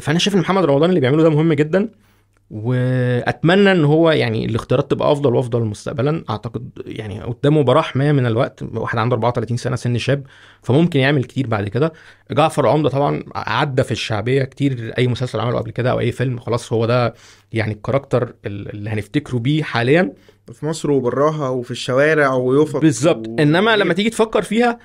فأنا 0.00 0.18
شايف 0.18 0.34
إن 0.36 0.40
محمد 0.40 0.64
رمضان 0.64 0.88
اللي 0.90 1.00
بيعمله 1.00 1.22
ده 1.22 1.30
مهم 1.30 1.52
جدا 1.52 1.88
وأتمنى 2.50 3.72
إن 3.72 3.84
هو 3.84 4.10
يعني 4.10 4.44
الاختيارات 4.44 4.90
تبقى 4.90 5.12
أفضل 5.12 5.34
وأفضل 5.34 5.64
مستقبلا. 5.64 6.24
أعتقد 6.30 6.70
يعني 6.86 7.20
قدامه 7.20 7.62
براح 7.62 7.96
ما 7.96 8.12
من 8.12 8.26
الوقت 8.26 8.62
واحد 8.74 8.98
عنده 8.98 9.14
34 9.16 9.56
سنة 9.56 9.76
سن 9.76 9.98
شاب 9.98 10.26
فممكن 10.62 11.00
يعمل 11.00 11.24
كتير 11.24 11.46
بعد 11.46 11.68
كده. 11.68 11.92
جعفر 12.30 12.68
عمدة 12.68 12.88
طبعا 12.88 13.22
عدى 13.34 13.82
في 13.82 13.92
الشعبية 13.92 14.42
كتير 14.42 14.92
أي 14.98 15.06
مسلسل 15.08 15.40
عمله 15.40 15.58
قبل 15.58 15.70
كده 15.70 15.90
أو 15.90 16.00
أي 16.00 16.12
فيلم 16.12 16.38
خلاص 16.38 16.72
هو 16.72 16.86
ده 16.86 17.14
يعني 17.52 17.72
الكاركتر 17.72 18.34
اللي 18.46 18.90
هنفتكره 18.90 19.38
بيه 19.38 19.62
حاليا. 19.62 20.12
في 20.52 20.66
مصر 20.66 20.90
وبراها 20.90 21.48
وفي 21.48 21.70
الشوارع 21.70 22.34
ويوفق. 22.34 22.80
بالظبط. 22.80 23.28
و... 23.28 23.36
انما 23.38 23.76
لما 23.76 23.94
تيجي 23.94 24.10
تفكر 24.10 24.42
فيها 24.42 24.78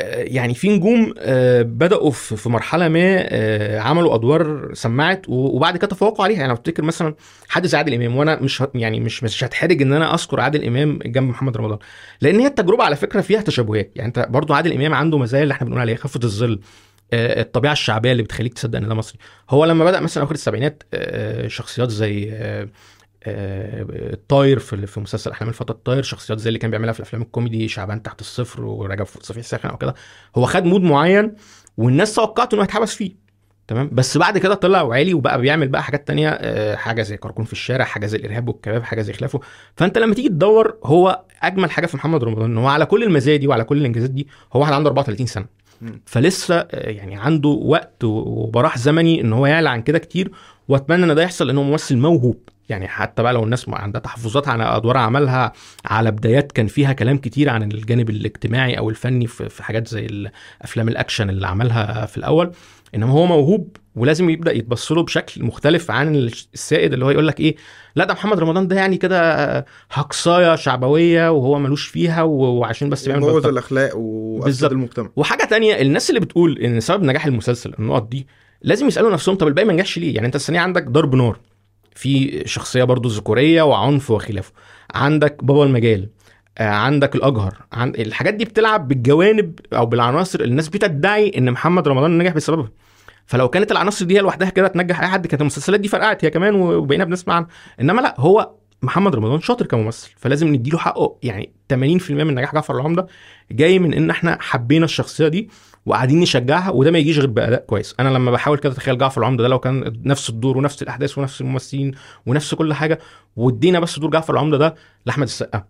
يعني 0.00 0.54
في 0.54 0.68
نجوم 0.68 1.14
آه، 1.18 1.62
بدأوا 1.62 2.10
في 2.10 2.48
مرحلة 2.48 2.88
ما 2.88 3.00
آه، 3.28 3.80
عملوا 3.80 4.14
أدوار 4.14 4.70
سمعت 4.74 5.22
وبعد 5.28 5.76
كده 5.76 5.86
تفوقوا 5.86 6.24
عليها. 6.24 6.38
يعني 6.40 6.52
افتكر 6.52 6.82
مثلا 6.82 7.14
حد 7.48 7.66
زي 7.66 7.78
عادل 7.78 7.94
إمام 7.94 8.16
وأنا 8.16 8.40
مش 8.42 8.62
يعني 8.74 9.00
مش 9.00 9.22
مش 9.24 9.44
هتحرج 9.44 9.82
إن 9.82 9.92
أنا 9.92 10.14
أذكر 10.14 10.40
عادل 10.40 10.64
إمام 10.64 10.98
جنب 10.98 11.28
محمد 11.28 11.56
رمضان 11.56 11.78
لأن 12.20 12.40
هي 12.40 12.46
التجربة 12.46 12.84
على 12.84 12.96
فكرة 12.96 13.20
فيها 13.20 13.40
تشابهات. 13.40 13.92
يعني 13.96 14.08
أنت 14.08 14.26
برضو 14.30 14.54
عادل 14.54 14.72
إمام 14.72 14.94
عنده 14.94 15.18
مزايا 15.18 15.42
اللي 15.42 15.52
إحنا 15.52 15.66
بنقول 15.66 15.80
عليها 15.80 15.96
خفة 15.96 16.20
الظل 16.24 16.60
الطبيعة 17.12 17.72
الشعبية 17.72 18.12
اللي 18.12 18.22
بتخليك 18.22 18.54
تصدق 18.54 18.78
إن 18.78 18.88
ده 18.88 18.94
مصري. 18.94 19.18
هو 19.50 19.64
لما 19.64 19.84
بدأ 19.84 20.00
مثلا 20.00 20.24
اخر 20.24 20.34
السبعينات 20.34 20.82
شخصيات 21.46 21.90
زي 21.90 22.32
الطاير 23.26 24.58
في 24.58 24.86
في 24.86 25.00
مسلسل 25.00 25.30
أحلام 25.30 25.48
الفتى 25.48 25.72
الطاير 25.72 26.02
شخصيات 26.02 26.38
زي 26.38 26.48
اللي 26.48 26.58
كان 26.58 26.70
بيعملها 26.70 26.92
في 26.92 27.00
الأفلام 27.00 27.22
الكوميدي 27.22 27.68
شعبان 27.68 28.02
تحت 28.02 28.20
الصفر 28.20 28.64
ورجب 28.64 29.06
صفي 29.20 29.40
الساخن 29.40 29.68
أو 29.68 29.76
كده. 29.76 29.94
هو 30.36 30.44
خد 30.46 30.64
مود 30.64 30.82
معين 30.82 31.32
والناس 31.76 32.14
توقعت 32.14 32.54
انه 32.54 32.62
هيتحبس 32.62 32.94
فيه 32.94 33.26
تمام؟ 33.68 33.90
بس 33.92 34.18
بعد 34.18 34.38
كده 34.38 34.54
طلع 34.54 34.82
وعالي 34.82 35.14
وبقى 35.14 35.40
بيعمل 35.40 35.68
بقى 35.68 35.82
حاجات 35.82 36.08
تانية 36.08 36.28
آه، 36.28 36.76
حاجة 36.76 37.02
زي 37.02 37.16
كركون 37.16 37.44
في 37.44 37.52
الشارع 37.52 37.84
حاجة 37.84 38.06
زي 38.06 38.18
الإرهاب 38.18 38.48
والكباب 38.48 38.82
حاجة 38.82 39.02
زي 39.02 39.12
خلافه. 39.12 39.40
فأنت 39.76 39.98
لما 39.98 40.14
تيجي 40.14 40.28
تدور 40.28 40.76
هو 40.84 41.22
أجمل 41.42 41.70
حاجة 41.70 41.86
في 41.86 41.96
محمد 41.96 42.24
رمضان 42.24 42.50
إن 42.50 42.58
هو 42.58 42.66
على 42.68 42.86
كل 42.86 43.02
المزايا 43.02 43.36
دي 43.36 43.46
وعلى 43.48 43.64
كل 43.64 43.78
الإنجازات 43.78 44.10
دي 44.10 44.26
هو 44.52 44.60
واحد 44.60 44.72
عنده 44.72 44.88
34 44.88 45.26
سنة. 45.26 45.46
فلسه 46.06 46.54
آه، 46.54 46.90
يعني 46.90 47.16
عنده 47.16 47.48
وقت 47.48 48.04
وبراح 48.04 48.78
زمني 48.78 49.20
إن 49.20 49.32
هو 49.32 49.46
يعلى 49.46 49.68
عن 49.68 49.82
كده 49.82 49.98
كتير 49.98 50.30
وأتمنى 50.68 51.04
إن 51.04 51.14
ده 51.14 51.22
يحصل 51.22 51.46
لأنه 51.46 51.62
ممثل 51.62 51.96
موهوب. 51.96 52.38
يعني 52.68 52.88
حتى 52.88 53.22
بقى 53.22 53.32
لو 53.32 53.44
الناس 53.44 53.68
عندها 53.68 54.00
تحفظات 54.00 54.48
على 54.48 54.64
أدوار 54.64 54.96
عملها 54.96 55.52
على 55.84 56.10
بدايات 56.10 56.52
كان 56.52 56.66
فيها 56.66 56.92
كلام 56.92 57.18
كتير 57.18 57.48
عن 57.50 57.62
الجانب 57.62 58.10
الاجتماعي 58.10 58.78
أو 58.78 58.90
الفني 58.90 59.26
في 59.26 59.62
حاجات 59.62 59.88
زي 59.88 60.06
الافلام 60.06 60.88
الأكشن 60.88 61.30
اللي 61.30 61.46
عملها 61.46 62.06
في 62.06 62.16
الأول. 62.16 62.52
إنما 62.94 63.12
هو 63.12 63.26
موهوب 63.26 63.76
ولازم 63.96 64.30
يبدأ 64.30 64.52
يتبص 64.52 64.92
له 64.92 65.02
بشكل 65.02 65.44
مختلف 65.44 65.90
عن 65.90 66.16
السائد 66.54 66.92
اللي 66.92 67.04
هو 67.04 67.10
يقول 67.10 67.26
لك 67.26 67.40
إيه 67.40 67.56
لا 67.96 68.04
ده 68.04 68.14
محمد 68.14 68.38
رمضان 68.38 68.68
ده 68.68 68.76
يعني 68.76 68.96
كده 68.96 69.46
هقصاية 69.90 70.56
شعبوية 70.56 71.30
وهو 71.30 71.58
ملوش 71.58 71.86
فيها 71.86 72.22
وعشان 72.22 72.90
بس 72.90 73.06
بيعمل 73.06 73.20
بوظ 73.20 73.46
الأخلاق 73.46 73.90
وافسد 73.96 74.72
المجتمع. 74.72 75.08
وحاجة 75.16 75.44
تانية 75.44 75.80
الناس 75.80 76.10
اللي 76.10 76.20
بتقول 76.20 76.58
إن 76.58 76.80
سبب 76.80 77.02
نجاح 77.02 77.26
المسلسل 77.26 77.74
النقط 77.78 78.08
دي 78.08 78.26
لازم 78.62 78.86
يسألوا 78.88 79.12
نفسهم 79.12 79.34
طب 79.34 79.46
الباقي 79.48 79.66
ما 79.66 79.72
نجحش 79.72 79.98
ليه؟ 79.98 80.14
يعني 80.14 80.26
أنت 80.26 80.36
السنة 80.36 80.58
عندك 80.58 80.84
ضرب 80.88 81.14
نار. 81.14 81.38
في 81.96 82.42
شخصية 82.46 82.84
برضو 82.84 83.08
ذكورية 83.08 83.62
وعنف 83.62 84.10
وخلافه. 84.10 84.52
عندك 84.94 85.44
بابا 85.44 85.64
المجال 85.64 86.08
آه، 86.58 86.68
عندك 86.68 87.14
الأجهر 87.14 87.54
عند 87.72 88.00
الحاجات 88.00 88.34
دي 88.34 88.44
بتلعب 88.44 88.88
بالجوانب 88.88 89.60
أو 89.72 89.86
بالعناصر 89.86 90.40
الناس 90.40 90.68
بتدعي 90.68 91.32
إن 91.38 91.50
محمد 91.50 91.88
رمضان 91.88 92.18
نجح 92.18 92.32
بسببها. 92.32 92.70
فلو 93.26 93.48
كانت 93.48 93.72
العناصر 93.72 94.04
دي 94.04 94.18
لوحدها 94.18 94.50
كده 94.50 94.68
تنجح 94.68 95.00
أي 95.00 95.08
حد 95.08 95.26
كانت 95.26 95.40
المسلسلات 95.40 95.80
دي 95.80 95.88
فرقعت 95.88 96.24
هي 96.24 96.30
كمان 96.30 96.54
وبقينا 96.54 97.04
بنسمع 97.04 97.34
عنها 97.34 97.48
إنما 97.80 98.00
لأ 98.00 98.14
هو 98.18 98.50
محمد 98.86 99.14
رمضان 99.14 99.40
شاطر 99.40 99.66
كممثل 99.66 100.10
فلازم 100.16 100.48
نديله 100.48 100.78
حقه. 100.78 101.16
يعني 101.22 101.50
80% 101.72 101.76
من 102.10 102.34
نجاح 102.34 102.54
جعفر 102.54 102.74
العمدة 102.76 103.06
جاي 103.52 103.78
من 103.78 103.94
إن 103.94 104.10
إحنا 104.10 104.38
حبينا 104.40 104.84
الشخصية 104.84 105.28
دي 105.28 105.48
وقاعدين 105.86 106.20
نشجعها 106.20 106.70
وده 106.70 106.90
ما 106.90 106.98
يجيش 106.98 107.18
غير 107.18 107.26
بأداء 107.26 107.64
كويس. 107.66 107.94
أنا 108.00 108.08
لما 108.08 108.30
بحاول 108.30 108.58
كده 108.58 108.72
أتخيل 108.72 108.98
جعفر 108.98 109.20
العمدة 109.20 109.42
ده 109.42 109.48
لو 109.48 109.58
كان 109.58 109.92
نفس 110.04 110.30
الدور 110.30 110.58
ونفس 110.58 110.82
الأحداث 110.82 111.18
ونفس 111.18 111.40
الممثلين 111.40 111.94
ونفس 112.26 112.54
كل 112.54 112.74
حاجة 112.74 112.98
وادينا 113.36 113.80
بس 113.80 113.98
دور 113.98 114.10
جعفر 114.10 114.32
العمدة 114.34 114.58
ده 114.58 114.74
لأحمد 115.06 115.26
السقا 115.26 115.64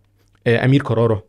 آه، 0.46 0.64
أمير 0.64 0.82
كرارة 0.82 1.24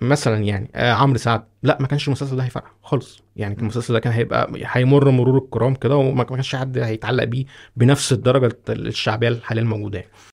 مثلا 0.00 0.44
يعني 0.44 0.70
آه 0.74 0.92
عمرو 0.92 1.18
سعد. 1.18 1.44
لا 1.62 1.76
ما 1.80 1.86
كانش 1.86 2.06
المسلسل 2.08 2.36
ده 2.36 2.42
هيفرق 2.44 2.64
خالص. 2.82 3.22
يعني 3.36 3.56
المسلسل 3.58 3.94
ده 3.94 4.00
كان 4.00 4.12
هيبقى 4.12 4.50
هيمر 4.54 5.10
مرور 5.10 5.38
الكرام 5.38 5.74
كده 5.74 5.96
وما 5.96 6.24
كانش 6.24 6.56
حد 6.56 6.78
هيتعلق 6.78 7.24
بيه 7.24 7.44
بنفس 7.76 8.12
الدرجة 8.12 8.56
الشعبية 8.68 9.28
الحالية 9.28 9.62
الموجودة 9.62 9.98
يعني. 9.98 10.10